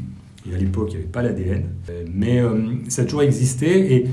[0.50, 1.66] Et à l'époque, il n'y avait pas l'ADN.
[2.14, 3.96] Mais euh, ça a toujours existé.
[3.96, 4.06] Et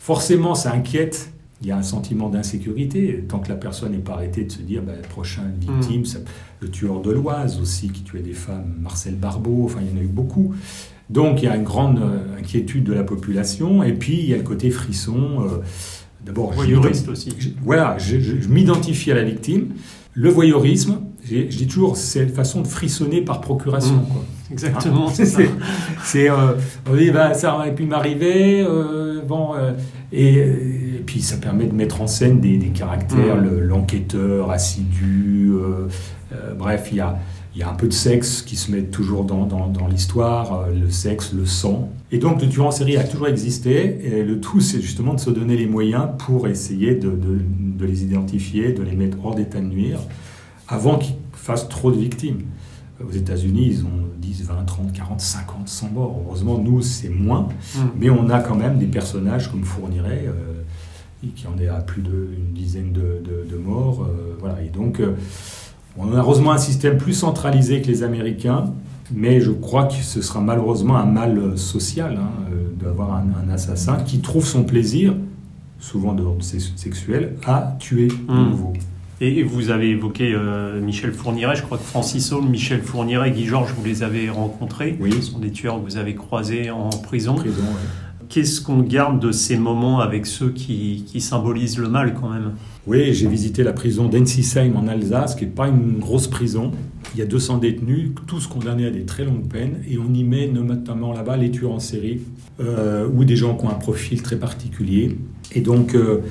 [0.00, 1.30] Forcément, ça inquiète.
[1.60, 3.22] Il y a un sentiment d'insécurité.
[3.28, 6.24] Tant que la personne n'est pas arrêtée de se dire, bah, prochaine victime, mm.
[6.60, 10.00] le tueur de l'Oise aussi, qui tuait des femmes, Marcel Barbeau, enfin, il y en
[10.00, 10.54] a eu beaucoup.
[11.10, 13.82] Donc, il y a une grande euh, inquiétude de la population.
[13.82, 15.42] Et puis, il y a le côté frisson.
[15.42, 15.58] Euh,
[16.24, 17.36] d'abord, voyeuriste aussi.
[17.62, 19.74] voilà, je, m'identifie à la victime.
[20.14, 23.96] Le voyeurisme, je dis toujours, c'est une façon de frissonner par procuration.
[23.96, 24.06] Mm.
[24.06, 24.24] Quoi.
[24.52, 25.42] Exactement, c'est ça.
[26.02, 26.54] C'est, euh,
[26.90, 29.72] oui, bah, ça aurait pu m'arriver, euh, bon, euh,
[30.12, 33.60] et, puis ça permet de mettre en scène des, caractères, mm.
[33.60, 35.52] l'enquêteur assidu,
[36.58, 37.18] bref, il y a,
[37.56, 41.32] y a un peu de sexe qui se met toujours dans, dans, l'histoire, le sexe,
[41.32, 41.90] le sang.
[42.12, 45.20] Et donc le tueur en série a toujours existé, et le tout c'est justement de
[45.20, 49.34] se donner les moyens pour essayer de, de, de les identifier, de les mettre hors
[49.34, 50.00] d'état de nuire,
[50.68, 52.42] avant qu'ils fassent trop de victimes.
[53.06, 56.22] Aux États-Unis, ils ont 10, 20, 30, 40, 50, 100 morts.
[56.26, 57.48] Heureusement, nous, c'est moins.
[57.74, 57.78] Mm.
[57.98, 62.02] Mais on a quand même des personnages comme Fourniret, euh, qui en est à plus
[62.02, 64.02] d'une dizaine de, morts.
[64.02, 64.60] Euh, voilà.
[64.62, 65.14] Et donc, euh,
[65.96, 68.72] on a heureusement un système plus centralisé que les Américains.
[69.12, 72.30] Mais je crois que ce sera malheureusement un mal social hein,
[72.80, 75.14] d'avoir un, assassin qui trouve son plaisir,
[75.80, 78.54] souvent d'ordre sexuel, à tuer de mm.
[79.22, 83.44] Et vous avez évoqué euh, Michel Fourniret, je crois que Francis Holm, Michel Fourniret, Guy
[83.44, 84.96] Georges, vous les avez rencontrés.
[84.98, 85.12] Oui.
[85.12, 87.34] Ce sont des tueurs que vous avez croisés en prison.
[87.34, 87.62] prison
[88.30, 92.52] Qu'est-ce qu'on garde de ces moments avec ceux qui, qui symbolisent le mal quand même?
[92.86, 96.70] Oui, j'ai visité la prison d'Ensisheim en Alsace, qui n'est pas une grosse prison.
[97.14, 100.24] Il y a 200 détenus, tous condamnés à des très longues peines, et on y
[100.24, 102.20] met notamment là-bas les tueurs en série,
[102.60, 105.18] euh, ou des gens qui ont un profil très particulier.
[105.52, 105.94] Et donc...
[105.94, 106.22] Euh,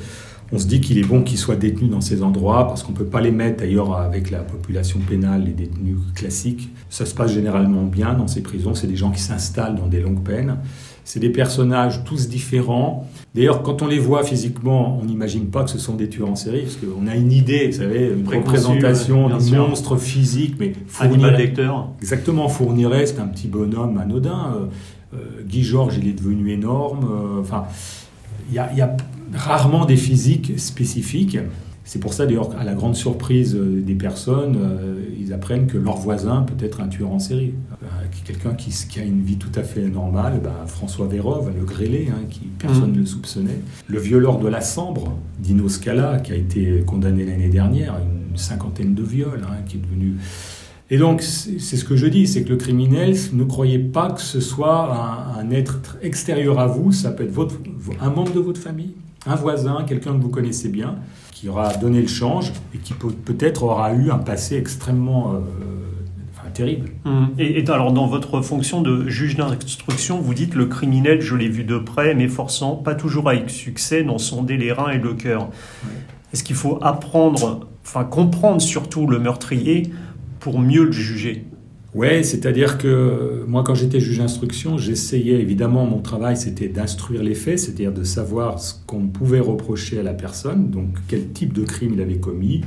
[0.52, 2.98] on se dit qu'il est bon qu'ils soient détenus dans ces endroits parce qu'on ne
[2.98, 6.70] peut pas les mettre d'ailleurs avec la population pénale, les détenus classiques.
[6.90, 8.74] Ça se passe généralement bien dans ces prisons.
[8.74, 10.58] C'est des gens qui s'installent dans des longues peines.
[11.04, 13.10] C'est des personnages tous différents.
[13.34, 16.36] D'ailleurs, quand on les voit physiquement, on n'imagine pas que ce sont des tueurs en
[16.36, 20.74] série, parce qu'on a une idée, vous savez, une représentation d'un monstre physique, mais
[21.36, 21.90] lecteur.
[22.00, 24.54] Exactement, Fourniret, c'est un petit bonhomme anodin.
[24.56, 24.66] Euh,
[25.16, 27.06] euh, Guy Georges, il est devenu énorme.
[27.06, 27.64] Euh, enfin,
[28.50, 28.96] il y a,
[29.34, 31.38] rarement des physiques spécifiques.
[31.90, 35.76] C'est pour ça, d'ailleurs, à la grande surprise euh, des personnes, euh, ils apprennent que
[35.76, 37.56] leur voisin peut être un tueur en série.
[37.82, 37.86] Euh,
[38.26, 42.10] quelqu'un qui, qui, a une vie tout à fait normale, ben, François Vérove, le grêlé,
[42.12, 42.94] hein, qui personne mmh.
[42.94, 43.60] ne le soupçonnait.
[43.88, 48.94] Le violeur de la Sambre, Dino Scala, qui a été condamné l'année dernière une cinquantaine
[48.94, 50.18] de viols, hein, qui est devenu...
[50.92, 54.22] Et donc, c'est ce que je dis, c'est que le criminel, ne croyez pas que
[54.22, 57.56] ce soit un, un être extérieur à vous, ça peut être votre,
[58.00, 58.94] un membre de votre famille,
[59.26, 60.96] un voisin, quelqu'un que vous connaissez bien,
[61.32, 65.40] qui aura donné le change et qui peut-être aura eu un passé extrêmement euh,
[66.50, 66.90] terrible.
[67.06, 67.30] Hum.
[67.38, 71.64] Et, alors, dans votre fonction de juge d'instruction, vous dites le criminel, je l'ai vu
[71.64, 75.50] de près, mais forçant, pas toujours avec succès, d'en sonder les reins et le cœur.
[76.34, 79.92] Est-ce qu'il faut apprendre, enfin comprendre surtout le meurtrier
[80.40, 81.46] pour mieux le juger?
[81.96, 87.34] Oui, c'est-à-dire que moi, quand j'étais juge d'instruction, j'essayais, évidemment, mon travail, c'était d'instruire les
[87.34, 91.64] faits, c'est-à-dire de savoir ce qu'on pouvait reprocher à la personne, donc quel type de
[91.64, 92.62] crime il avait commis,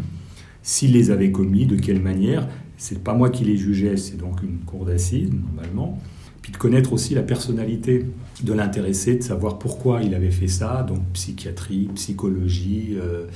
[0.62, 2.48] s'il les avait commis, de quelle manière.
[2.76, 6.00] C'est pas moi qui les jugeais, c'est donc une cour d'assises, normalement.
[6.40, 8.04] Puis de connaître aussi la personnalité
[8.42, 12.96] de l'intéressé, de savoir pourquoi il avait fait ça, donc psychiatrie, psychologie.
[13.00, 13.26] Euh,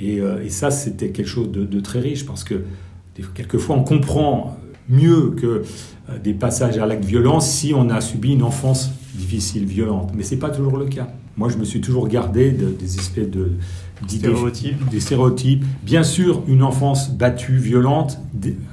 [0.00, 2.62] euh, et, ça, c'était quelque chose de, de, très riche, parce que
[3.34, 4.56] quelquefois, on comprend
[4.88, 5.62] mieux que
[6.08, 10.12] euh, des passages à l'acte violent si on a subi une enfance difficile, violente.
[10.14, 11.08] Mais ce n'est pas toujours le cas.
[11.36, 13.52] Moi, je me suis toujours gardé des espèces de
[14.06, 14.88] stéréotypes.
[14.90, 15.64] des stéréotypes.
[15.82, 18.18] Bien sûr, une enfance battue, violente,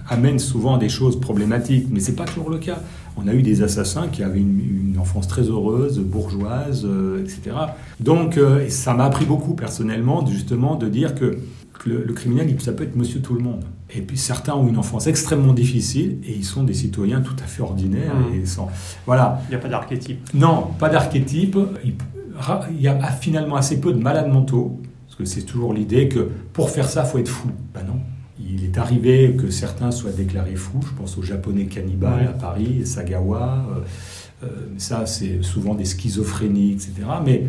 [0.09, 2.79] amène souvent des choses problématiques, mais ce n'est pas toujours le cas.
[3.17, 7.57] On a eu des assassins qui avaient une, enfance très heureuse, bourgeoise, euh, etc.
[7.99, 11.39] Donc, euh, ça m'a appris beaucoup personnellement, justement, de dire que
[11.85, 13.65] le, criminel, ça peut être monsieur tout le monde.
[13.95, 17.47] Et puis certains ont une enfance extrêmement difficile et ils sont des citoyens tout à
[17.47, 18.15] fait ordinaires.
[18.15, 18.41] Mmh.
[18.41, 18.69] Et sans,
[19.05, 19.41] voilà.
[19.47, 20.33] Il n'y a pas d'archétype.
[20.33, 21.57] Non, pas d'archétype.
[21.83, 26.29] Il, y a finalement assez peu de malades mentaux, parce que c'est toujours l'idée que
[26.53, 27.49] pour faire ça, il faut être fou.
[27.73, 27.99] Ben non.
[28.39, 30.81] Il est arrivé que certains soient déclarés fous.
[30.81, 33.65] Je pense aux japonais cannibales à Paris, Sagawa.
[33.69, 36.93] Euh, euh, ça, c'est souvent des schizophrénies, etc.
[37.23, 37.43] Mais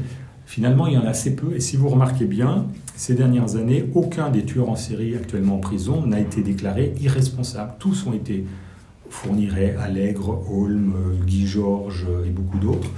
[0.47, 1.55] Finalement, il y en a assez peu.
[1.55, 5.59] Et si vous remarquez bien, ces dernières années, aucun des tueurs en série actuellement en
[5.59, 7.72] prison n'a été déclaré irresponsable.
[7.78, 8.44] Tous ont été
[9.11, 10.94] Fourniret, Allègre, Holm,
[11.26, 12.90] Guy Georges et beaucoup d'autres.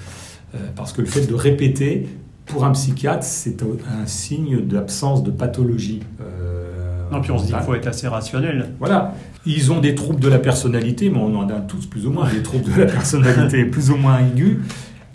[0.55, 2.09] Euh, parce que le fait de répéter,
[2.47, 6.01] pour un psychiatre, c'est un signe d'absence de pathologie.
[6.21, 8.71] Euh, non, puis on se dit qu'il faut être assez rationnel.
[8.79, 9.15] Voilà.
[9.45, 12.29] Ils ont des troubles de la personnalité, mais on en a tous plus ou moins
[12.31, 14.59] des troubles de la personnalité plus ou moins aigus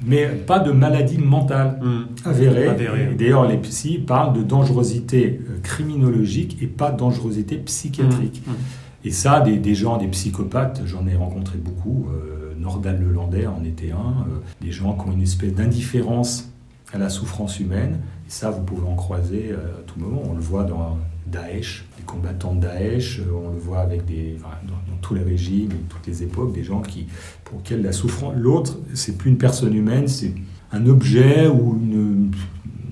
[0.06, 2.28] mais pas de maladie mentale mmh.
[2.28, 3.16] avérée.
[3.18, 8.42] D'ailleurs, les psy parlent de dangerosité euh, criminologique et pas dangerosité psychiatrique.
[8.46, 8.52] Mmh.
[8.52, 9.06] Mmh.
[9.06, 12.08] Et ça, des, gens, des psychopathes, j'en ai rencontré beaucoup.
[12.12, 14.26] Euh, Nordal Lelandais en était un.
[14.28, 16.52] Euh, des gens qui ont une espèce d'indifférence
[16.94, 18.00] à la souffrance humaine.
[18.28, 20.22] Et ça, vous pouvez en croiser à tout moment.
[20.30, 24.74] On le voit dans Daesh, les combattants de Daesh, on le voit avec des, dans,
[25.02, 27.08] tous les régimes toutes les époques, des gens qui,
[27.44, 30.34] pour lesquels la souffrance, l'autre, c'est plus une personne humaine, c'est
[30.72, 32.32] un objet ou une,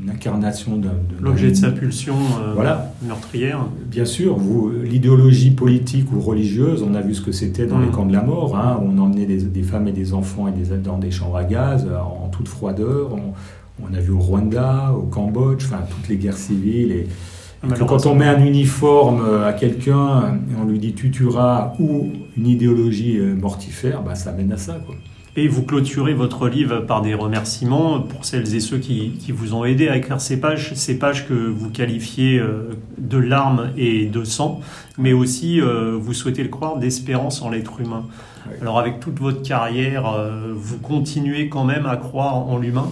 [0.10, 0.96] incarnation d'un.
[1.22, 2.94] L'objet de sa pulsion euh, voilà.
[3.04, 3.68] meurtrière.
[3.86, 4.38] Bien sûr,
[4.84, 7.92] l'idéologie politique ou religieuse, on a vu ce que c'était dans les mm.
[7.92, 8.58] camps de la mort.
[8.58, 11.44] Hein, on emmenait des, des, femmes et des enfants et des, dans des chambres à
[11.44, 13.14] gaz en, toute froideur.
[13.14, 13.34] On,
[13.86, 17.08] on, a vu au Rwanda, au Cambodge, enfin toutes les guerres civiles et
[17.88, 22.12] quand on met un uniforme euh, à quelqu'un et on lui dit tu tueras ou
[22.38, 24.80] une idéologie euh, mortifère, bah, ça mène à ça.
[24.86, 24.96] Quoi.
[25.36, 29.54] Et vous clôturez votre livre par des remerciements pour celles et ceux qui, qui, vous
[29.54, 34.06] ont aidé à écrire ces pages, ces pages que vous qualifiez euh, de larmes et
[34.06, 34.62] de sang,
[34.98, 38.06] mais aussi, vous souhaitez le croire, d'espérance en l'être humain.
[38.62, 40.14] Alors avec toute votre carrière,
[40.54, 42.90] vous continuez quand même à croire en l'humain?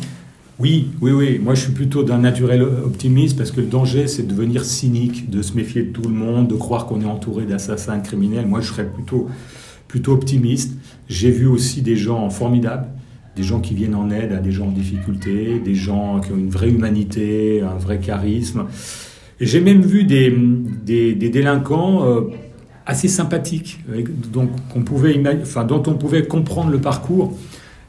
[0.60, 1.40] Oui, oui, oui.
[1.40, 5.30] Moi, je suis plutôt d'un naturel optimiste parce que le danger, c'est de devenir cynique,
[5.30, 8.48] de se méfier de tout le monde, de croire qu'on est entouré d'assassins criminels.
[8.48, 9.28] Moi, je serais plutôt,
[9.88, 10.76] plutôt optimiste.
[11.10, 12.88] J'ai vu aussi des gens formidables,
[13.36, 16.38] des gens qui viennent en aide à des gens en difficulté, des gens qui ont
[16.38, 18.66] une vraie humanité, un vrai charisme.
[19.40, 20.36] Et j'ai même vu des,
[20.84, 22.22] des, délinquants euh,
[22.88, 23.80] assez sympathiques,
[24.34, 25.22] donc, on pouvait
[25.68, 27.38] dont on pouvait comprendre le parcours.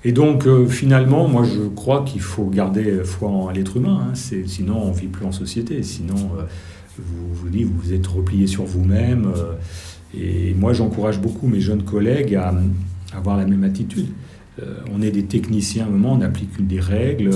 [0.04, 4.08] Et donc, euh, finalement, moi, je crois qu'il faut garder foi en l'être humain.
[4.10, 4.14] Hein.
[4.14, 5.82] sinon, on ne vit plus en société.
[5.82, 6.42] Sinon, euh,
[6.98, 9.32] vous vous dites, vous êtes replié sur vous-même.
[9.36, 9.54] Euh,
[10.16, 12.54] et moi, j'encourage beaucoup mes jeunes collègues à,
[13.12, 14.08] avoir la même attitude.
[14.92, 17.30] on est des techniciens à un moment, on applique des règles,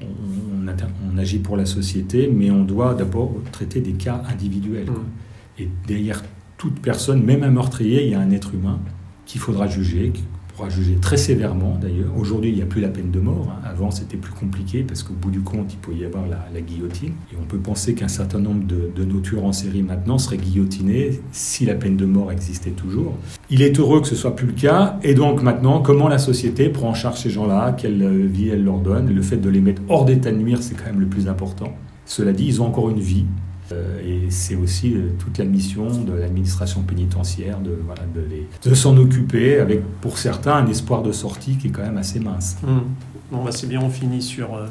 [0.00, 4.90] on, agit pour la société, mais on doit d'abord traiter des cas individuels.
[4.90, 5.62] Mmh.
[5.62, 6.22] Et derrière
[6.56, 8.80] toute personne, même un meurtrier, il y a un être humain
[9.26, 10.12] qu'il faudra juger,
[10.54, 12.16] pourra juger très sévèrement d'ailleurs.
[12.16, 13.48] Aujourd'hui, il n'y a plus la peine de mort.
[13.50, 13.62] Hein.
[13.64, 17.12] Avant, c'était plus compliqué parce qu'au bout du compte, il pouvait y avoir la, guillotine.
[17.32, 20.36] Et on peut penser qu'un certain nombre de, de, nos tueurs en série maintenant seraient
[20.36, 23.14] guillotinés si la peine de mort existait toujours.
[23.50, 24.98] Il est heureux que ce soit plus le cas.
[25.02, 27.74] Et donc maintenant, comment la société prend en charge ces gens-là?
[27.76, 29.12] Quelle vie elle leur donne?
[29.12, 31.76] Le fait de les mettre hors d'état de nuire, c'est quand même le plus important.
[32.06, 33.24] Cela dit, ils ont encore une vie.
[33.72, 38.74] Euh, et c'est aussi euh, toute la mission de l'administration pénitentiaire de, voilà, de, de
[38.74, 42.58] s'en occuper, avec pour certains un espoir de sortie qui est quand même assez mince.
[42.62, 42.78] Mmh.
[43.32, 44.66] Bon, bah c'est bien, on finit sur, euh,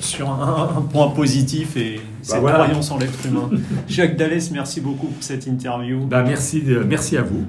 [0.00, 3.48] sur, un, point positif et bah cette croyance en l'être humain.
[3.88, 6.04] Jacques Dallès, merci beaucoup pour cette interview.
[6.04, 7.46] Bah merci, merci à vous.